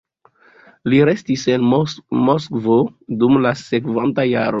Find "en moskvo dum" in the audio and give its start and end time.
1.55-3.37